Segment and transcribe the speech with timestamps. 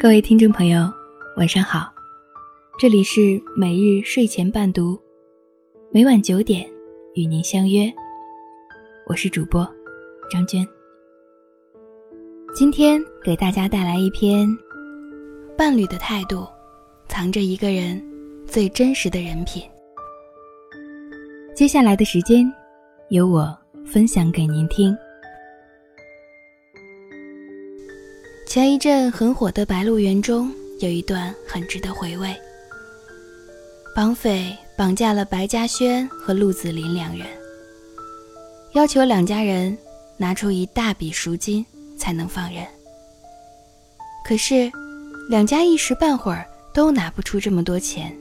[0.00, 0.88] 各位听众朋友，
[1.36, 1.92] 晚上好，
[2.78, 4.96] 这里是每日睡前伴读，
[5.90, 6.64] 每晚九点
[7.14, 7.92] 与您相约，
[9.08, 9.68] 我是主播
[10.30, 10.64] 张娟。
[12.54, 14.46] 今天给大家带来一篇
[15.56, 16.46] 《伴侣的态度
[17.08, 18.00] 藏着一个人
[18.46, 19.60] 最真实的人品》。
[21.56, 22.48] 接下来的时间，
[23.08, 23.52] 由我
[23.84, 24.96] 分享给您听。
[28.48, 32.34] 前一阵很火的《白鹿原》中有一段很值得回味。
[33.94, 37.26] 绑匪绑架了白嘉轩和陆子霖两人，
[38.72, 39.76] 要求两家人
[40.16, 41.64] 拿出一大笔赎金
[41.98, 42.66] 才能放人。
[44.26, 44.72] 可是，
[45.28, 48.16] 两家一时半会儿都拿不出这么多钱。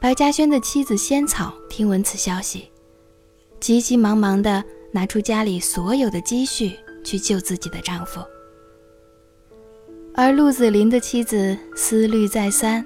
[0.00, 2.68] 白嘉轩的妻子仙草听闻此消息，
[3.60, 6.76] 急急忙忙地拿出家里所有的积蓄。
[7.06, 8.20] 去救自己的丈夫，
[10.12, 12.84] 而陆子霖的妻子思虑再三，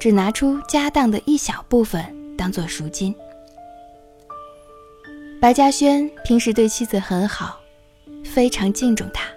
[0.00, 2.04] 只拿出家当的一小部分
[2.36, 3.14] 当做赎金。
[5.40, 7.60] 白嘉轩平时对妻子很好，
[8.24, 9.28] 非常敬重她，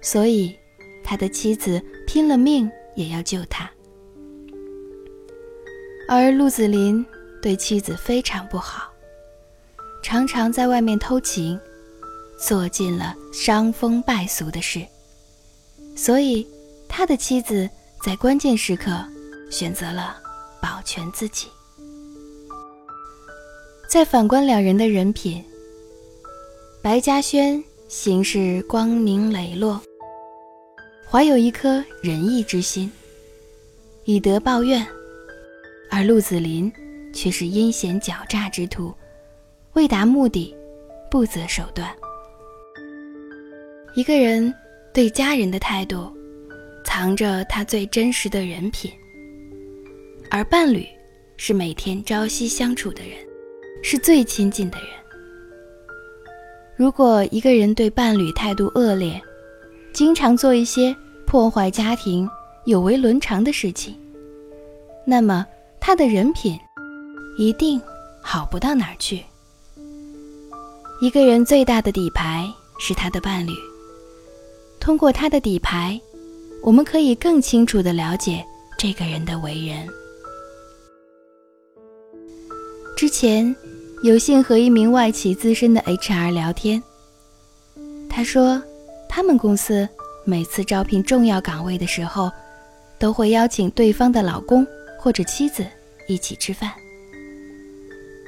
[0.00, 0.56] 所以
[1.02, 3.68] 他的妻子拼了命也要救他。
[6.08, 7.04] 而陆子霖
[7.42, 8.92] 对妻子非常不好，
[10.04, 11.58] 常常在外面偷情。
[12.46, 14.86] 做尽了伤风败俗的事，
[15.96, 16.46] 所以
[16.86, 17.66] 他的妻子
[18.04, 19.02] 在关键时刻
[19.50, 20.18] 选择了
[20.60, 21.46] 保全自己。
[23.88, 25.42] 再反观两人的人品，
[26.82, 29.80] 白嘉轩行事光明磊落，
[31.10, 32.92] 怀有一颗仁义之心，
[34.04, 34.84] 以德报怨；
[35.90, 36.70] 而陆子霖
[37.14, 38.92] 却是阴险狡诈之徒，
[39.72, 40.54] 为达目的
[41.10, 41.88] 不择手段。
[43.96, 44.52] 一个人
[44.92, 46.12] 对家人的态度，
[46.84, 48.90] 藏着他最真实的人品；
[50.28, 50.84] 而伴侣
[51.36, 53.16] 是每天朝夕相处的人，
[53.84, 54.88] 是最亲近的人。
[56.76, 59.22] 如果一个人对伴侣态度恶劣，
[59.92, 62.28] 经常做一些破坏家庭、
[62.64, 63.94] 有违伦常的事情，
[65.06, 65.46] 那么
[65.80, 66.58] 他的人品
[67.38, 67.80] 一定
[68.20, 69.22] 好不到哪儿去。
[71.00, 72.44] 一个人最大的底牌
[72.80, 73.52] 是他的伴侣。
[74.84, 75.98] 通过他的底牌，
[76.62, 78.44] 我们可以更清楚地了解
[78.78, 79.88] 这个人的为人。
[82.94, 83.56] 之前
[84.02, 86.82] 有幸和一名外企资深的 HR 聊天，
[88.10, 88.62] 他说，
[89.08, 89.88] 他们公司
[90.26, 92.30] 每次招聘重要岗位的时候，
[92.98, 94.66] 都会邀请对方的老公
[95.00, 95.64] 或者妻子
[96.06, 96.70] 一起吃饭，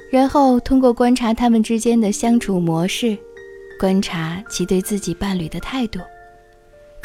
[0.09, 3.15] 然后通过观察他们之间的相处模式，
[3.79, 5.99] 观察其对自己伴侣的态度。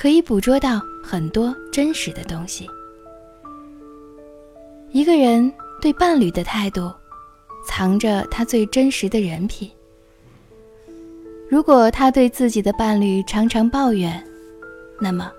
[0.03, 2.69] 可以捕捉到很多真实的东西。
[4.91, 6.93] 一个人对伴侣的态度，
[7.65, 9.71] 藏着他最真实的人品。
[11.49, 14.21] 如果他对自己的伴侣常常抱怨，
[15.01, 15.31] 那么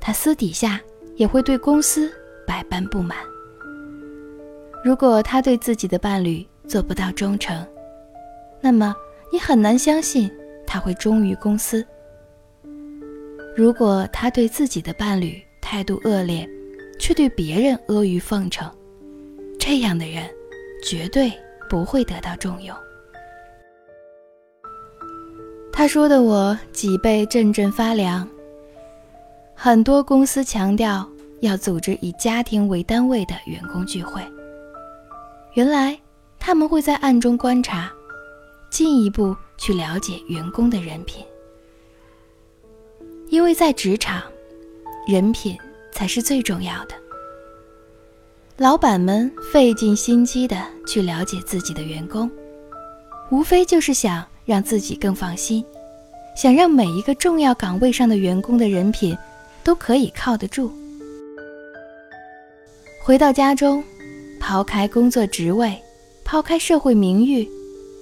[0.00, 0.80] 他私底下
[1.16, 2.10] 也会对公司
[2.46, 3.18] 百般不满。
[4.82, 7.54] 如果他对自己的伴侣做不到忠诚，
[8.62, 8.96] 那么
[9.30, 10.30] 你很难相信
[10.66, 11.86] 他会忠于公司。
[13.56, 16.46] 如果他对自己的伴侣态度恶劣，
[16.98, 18.70] 却对别人阿谀奉承，
[19.58, 20.28] 这样的人
[20.84, 21.32] 绝对
[21.66, 22.76] 不会得到重用。
[25.72, 28.28] 他说的我脊背阵阵发凉。
[29.54, 31.08] 很多公司强调
[31.40, 34.20] 要组织以家庭为单位的员工聚会，
[35.54, 35.98] 原来
[36.38, 37.90] 他们会在暗中观察，
[38.68, 41.24] 进一步去了解员工的人品。
[43.28, 44.22] 因为在职场，
[45.08, 45.56] 人品
[45.92, 46.94] 才是最重要的。
[48.56, 50.56] 老板们费尽心机的
[50.86, 52.30] 去了解自己的员工，
[53.30, 55.64] 无非就是想让自己更放心，
[56.36, 59.16] 想让每一个重要岗位上的员工的人品
[59.62, 60.72] 都可以靠得住。
[63.02, 63.84] 回到家中，
[64.40, 65.76] 抛开工作职位，
[66.24, 67.46] 抛开社会名誉，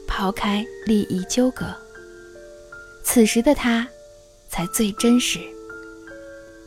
[0.06, 1.66] 抛开利益纠葛，
[3.02, 3.88] 此时的他。
[4.54, 5.40] 才最真实。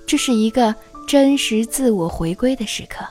[0.06, 0.76] 这是一个
[1.08, 3.08] 真实自我回归的时刻。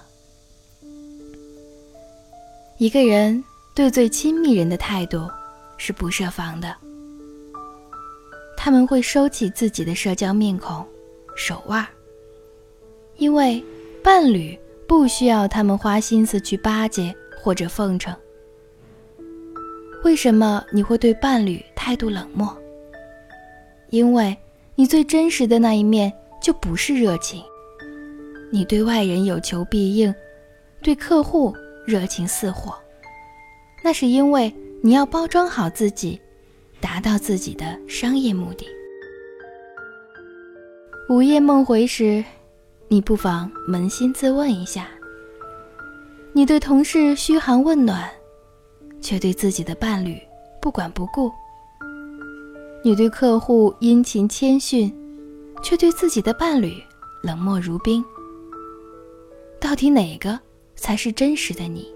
[2.76, 3.43] 一个人
[3.75, 5.31] 对最亲密人的态度
[5.78, 6.76] 是不设防的，
[8.55, 10.87] 他们会收起自己的社交面孔、
[11.34, 11.87] 手腕，
[13.17, 13.64] 因为
[14.05, 18.14] 伴侣不需要他们花心思去巴结或者奉承。
[20.05, 22.55] 为什么你会对伴侣态度冷漠？
[23.88, 24.37] 因为。
[24.78, 27.43] 你最真实的那一面就不是热情。
[28.52, 30.14] 你对外人有求必应，
[30.82, 31.55] 对客户
[31.87, 32.75] 热情似火，
[33.82, 36.20] 那是因为你要包装好自己，
[36.81, 38.67] 达到自己的商业目的。
[41.08, 42.23] 午夜梦回时，
[42.88, 44.88] 你不妨扪心自问一下：
[46.32, 48.08] 你对同事嘘寒问暖，
[49.00, 50.20] 却对自己的伴侣
[50.61, 51.31] 不管不顾；
[52.86, 54.94] 你对客户殷勤谦逊，
[55.60, 56.80] 却对自己的伴侣
[57.20, 58.04] 冷漠如冰。
[59.58, 60.38] 到底哪个
[60.76, 61.92] 才是真实的你？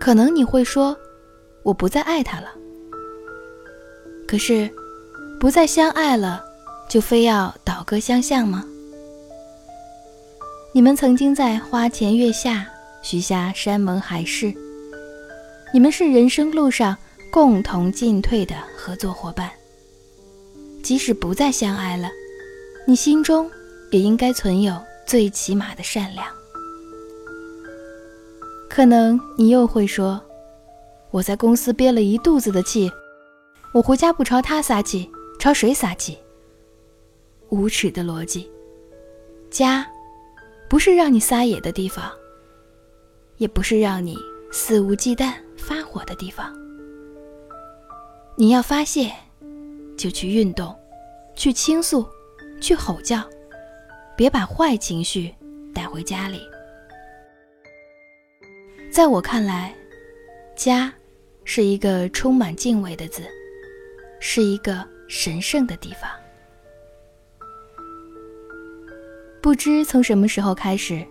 [0.00, 0.96] 可能你会说
[1.64, 2.48] ：“我不再爱他了。”
[4.26, 4.70] 可是。
[5.38, 6.42] 不再相爱了，
[6.88, 8.64] 就非要倒戈相向吗？
[10.72, 12.66] 你们曾经在花前月下
[13.02, 14.54] 许下山盟海誓，
[15.74, 16.96] 你们是人生路上
[17.34, 19.50] 共同进退的合作伙伴。
[20.84, 22.08] 即使不再相爱了，
[22.86, 23.50] 你心中
[23.90, 26.24] 也应该存有最起码的善良。
[28.70, 30.22] 可能你又会说
[31.10, 32.88] ：“我在公司憋了一肚子的气，
[33.72, 35.10] 我回家不朝他撒气。”
[35.40, 36.16] 朝谁撒气？
[37.48, 38.48] 无耻的逻辑。
[39.50, 39.84] 家，
[40.70, 42.12] 不是让你撒野的地方，
[43.38, 44.16] 也不是让你
[44.52, 46.63] 肆无忌惮发火的地方。
[48.36, 49.12] 你要发泄，
[49.96, 50.74] 就去运动，
[51.34, 52.06] 去倾诉，
[52.60, 53.22] 去吼叫，
[54.16, 55.34] 别把坏情绪
[55.72, 56.40] 带回家里。
[58.92, 59.74] 在我看来，
[60.56, 60.92] 家
[61.44, 63.22] 是一个充满敬畏的字，
[64.20, 64.86] 是一个。
[65.06, 66.10] 神圣的地方。
[69.42, 71.06] 不知从什么时候开始，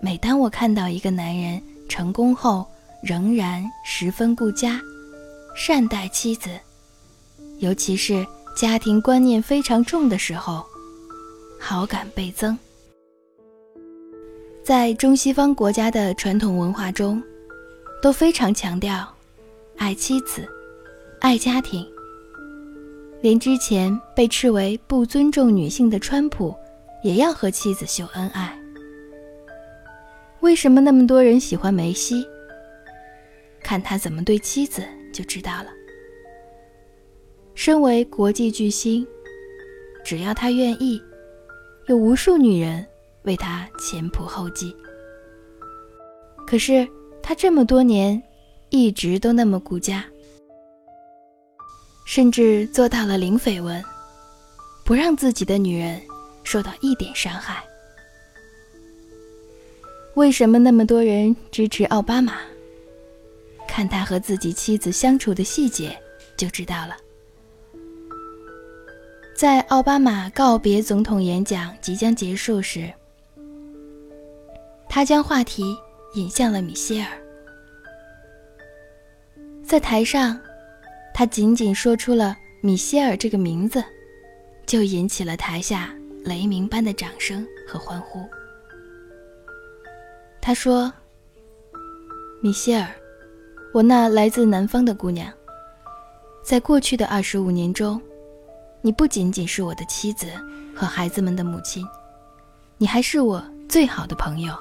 [0.00, 2.64] 每当我看到一个男人成功后
[3.02, 4.80] 仍然十分顾家、
[5.54, 6.50] 善待妻子，
[7.58, 8.26] 尤其是
[8.56, 10.64] 家庭观念非常重的时候，
[11.60, 12.58] 好感倍增。
[14.64, 17.22] 在中西方国家的传统文化中，
[18.00, 19.06] 都非常强调
[19.76, 20.48] 爱妻子、
[21.20, 21.86] 爱家庭。
[23.20, 26.54] 连之前被斥为不尊重女性的川普，
[27.04, 28.58] 也要和妻子秀恩爱。
[30.40, 32.26] 为什么那么多人喜欢梅西？
[33.62, 34.82] 看他怎么对妻子
[35.12, 35.66] 就知道了。
[37.54, 39.06] 身为国际巨星，
[40.04, 41.00] 只要他愿意，
[41.86, 42.84] 有无数女人
[43.24, 44.74] 为他前仆后继。
[46.46, 46.88] 可是
[47.22, 48.20] 他这么多年，
[48.70, 50.04] 一直都那么顾家。
[52.04, 53.82] 甚至做到了零绯闻，
[54.84, 56.00] 不让自己的女人
[56.42, 57.62] 受到一点伤害。
[60.14, 62.34] 为什么那么多人支持奥巴马？
[63.72, 65.98] 看他和自己妻子相处的细节
[66.36, 66.94] 就知道了。
[69.34, 72.92] 在奥巴马告别总统演讲即将结束时，
[74.90, 75.74] 他将话题
[76.12, 77.08] 引向了米歇尔，
[79.64, 80.38] 在台上。
[81.14, 83.82] 他仅仅说出了米歇尔这个名字，
[84.66, 85.94] 就引起了台下
[86.24, 88.28] 雷鸣般的掌声和欢呼。
[90.42, 90.92] 他说
[92.42, 92.88] ：“米歇尔，
[93.72, 95.32] 我那来自南方的姑娘，
[96.42, 98.00] 在过去的二十五年中，
[98.80, 100.26] 你不仅仅是我的妻子
[100.74, 101.86] 和孩子们的母亲，
[102.78, 104.54] 你还是我最好的朋友。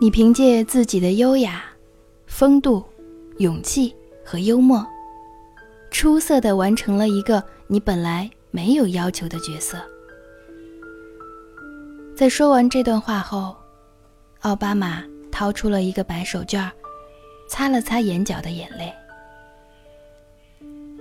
[0.00, 1.64] 你凭借自己的优雅、
[2.26, 2.84] 风度、
[3.38, 3.94] 勇气。”
[4.30, 4.86] 和幽默，
[5.90, 9.78] 出色的完成了一个你本来没有要求的角色。
[12.14, 13.56] 在说完这段话后，
[14.40, 16.70] 奥巴马掏出了一个白手绢，
[17.48, 18.92] 擦了擦眼角的眼泪。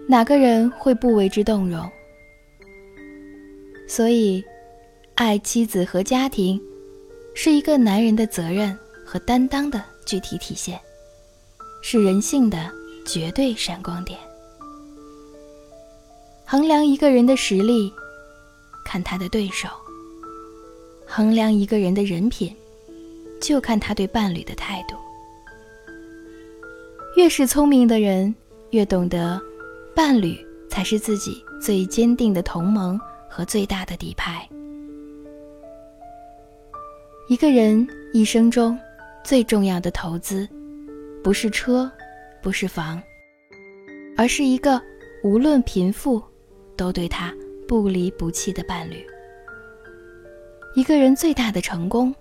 [0.07, 1.87] 哪个人会不为之动容？
[3.87, 4.43] 所以，
[5.15, 6.59] 爱妻子和家庭，
[7.35, 10.79] 是一个男人的责任和担当的具体体现，
[11.83, 12.71] 是人性的。
[13.09, 14.19] 绝对闪光点。
[16.45, 17.89] 衡量一个人的实力，
[18.83, 19.69] 看他的对手；
[21.07, 22.53] 衡量一个人的人品，
[23.41, 24.97] 就看他对伴侣的态度。
[27.17, 28.33] 越是聪明的人，
[28.69, 29.41] 越懂得，
[29.95, 30.37] 伴侣
[30.69, 32.97] 才是自己最坚定的同盟
[33.27, 34.47] 和最大的底牌。
[37.27, 38.77] 一个人一生中
[39.23, 40.47] 最重要的投资，
[41.23, 41.91] 不是车。
[42.39, 43.01] 不是房，
[44.15, 44.79] 而是一个
[45.23, 46.21] 无论贫富
[46.77, 47.33] 都对他
[47.67, 49.05] 不离不弃的伴侣。
[50.75, 52.13] 一个人最大的成功，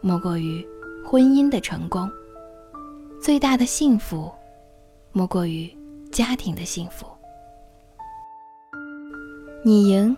[0.00, 0.66] 莫过于
[1.04, 2.08] 婚姻的成功；
[3.20, 4.32] 最大的幸福，
[5.12, 5.70] 莫过于
[6.10, 7.06] 家庭的幸福。
[9.62, 10.16] 你赢，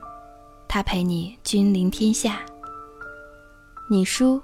[0.69, 2.35] 他陪你君临天下；
[3.91, 4.41] 你输，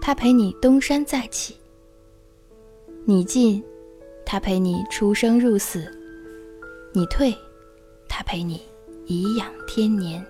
[0.00, 1.54] 他陪你东山再起；
[3.04, 3.60] 你进，
[4.24, 5.80] 他陪你出生入死；
[6.92, 7.36] 你退，
[8.08, 8.62] 他陪你
[9.06, 10.24] 颐养天年。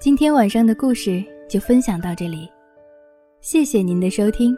[0.00, 2.48] 今天晚上的故事就分享到这里，
[3.42, 4.56] 谢谢您的收听。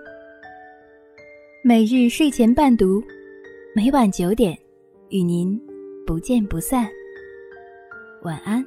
[1.65, 3.03] 每日睡前伴读，
[3.75, 4.57] 每晚九点
[5.09, 5.61] 与您
[6.07, 6.89] 不见不散。
[8.23, 8.65] 晚安。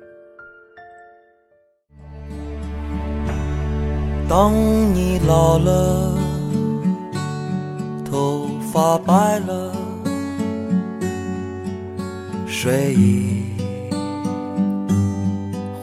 [4.27, 4.51] 当
[4.93, 6.13] 你老了，
[8.03, 9.73] 头发白了，
[12.45, 13.45] 睡意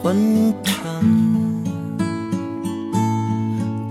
[0.03, 0.72] 昏沉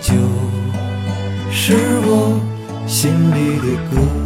[0.00, 0.14] 就
[1.50, 2.40] 是我
[2.86, 4.25] 心里的歌。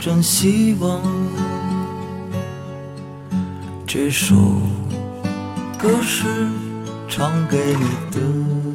[0.00, 1.02] 真希望
[3.86, 4.34] 这首
[5.78, 6.24] 歌是
[7.06, 8.69] 唱给你的。